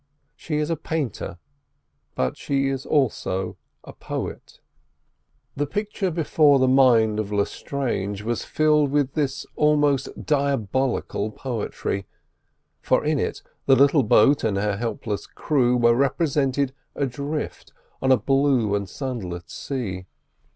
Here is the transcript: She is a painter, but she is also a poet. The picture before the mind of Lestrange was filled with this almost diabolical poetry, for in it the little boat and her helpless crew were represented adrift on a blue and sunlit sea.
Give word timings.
She 0.35 0.57
is 0.57 0.71
a 0.71 0.75
painter, 0.75 1.37
but 2.15 2.35
she 2.35 2.69
is 2.69 2.87
also 2.87 3.55
a 3.83 3.93
poet. 3.93 4.59
The 5.55 5.67
picture 5.67 6.09
before 6.09 6.57
the 6.57 6.67
mind 6.67 7.19
of 7.19 7.31
Lestrange 7.31 8.23
was 8.23 8.43
filled 8.43 8.89
with 8.89 9.13
this 9.13 9.45
almost 9.55 10.25
diabolical 10.25 11.29
poetry, 11.29 12.07
for 12.81 13.05
in 13.05 13.19
it 13.19 13.43
the 13.67 13.75
little 13.75 14.01
boat 14.01 14.43
and 14.43 14.57
her 14.57 14.75
helpless 14.77 15.27
crew 15.27 15.77
were 15.77 15.93
represented 15.93 16.73
adrift 16.95 17.71
on 18.01 18.11
a 18.11 18.17
blue 18.17 18.73
and 18.73 18.89
sunlit 18.89 19.51
sea. 19.51 20.07